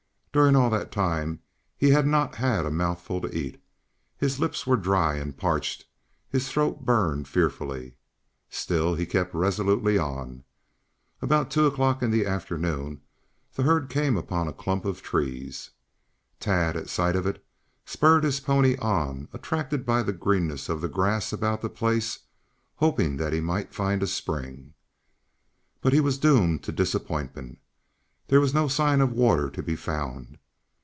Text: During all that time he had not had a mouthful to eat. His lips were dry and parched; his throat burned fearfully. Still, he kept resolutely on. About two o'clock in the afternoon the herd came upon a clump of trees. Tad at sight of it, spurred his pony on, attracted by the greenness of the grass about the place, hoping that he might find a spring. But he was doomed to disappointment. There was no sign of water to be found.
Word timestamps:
During 0.33 0.55
all 0.55 0.69
that 0.69 0.93
time 0.93 1.41
he 1.75 1.89
had 1.89 2.07
not 2.07 2.35
had 2.35 2.65
a 2.65 2.71
mouthful 2.71 3.19
to 3.19 3.37
eat. 3.37 3.61
His 4.15 4.39
lips 4.39 4.65
were 4.65 4.77
dry 4.77 5.15
and 5.15 5.35
parched; 5.37 5.85
his 6.29 6.47
throat 6.49 6.85
burned 6.85 7.27
fearfully. 7.27 7.95
Still, 8.49 8.95
he 8.95 9.05
kept 9.05 9.33
resolutely 9.35 9.97
on. 9.97 10.45
About 11.21 11.51
two 11.51 11.65
o'clock 11.65 12.01
in 12.01 12.11
the 12.11 12.25
afternoon 12.25 13.01
the 13.55 13.63
herd 13.63 13.89
came 13.89 14.15
upon 14.15 14.47
a 14.47 14.53
clump 14.53 14.85
of 14.85 15.01
trees. 15.01 15.71
Tad 16.39 16.77
at 16.77 16.87
sight 16.87 17.17
of 17.17 17.27
it, 17.27 17.43
spurred 17.85 18.23
his 18.23 18.39
pony 18.39 18.77
on, 18.77 19.27
attracted 19.33 19.85
by 19.85 20.01
the 20.01 20.13
greenness 20.13 20.69
of 20.69 20.79
the 20.79 20.87
grass 20.87 21.33
about 21.33 21.59
the 21.59 21.69
place, 21.69 22.19
hoping 22.77 23.17
that 23.17 23.33
he 23.33 23.41
might 23.41 23.73
find 23.73 24.01
a 24.01 24.07
spring. 24.07 24.75
But 25.81 25.91
he 25.91 25.99
was 25.99 26.17
doomed 26.17 26.63
to 26.63 26.71
disappointment. 26.71 27.57
There 28.27 28.39
was 28.39 28.53
no 28.53 28.69
sign 28.69 29.01
of 29.01 29.11
water 29.11 29.49
to 29.49 29.61
be 29.61 29.75
found. 29.75 30.37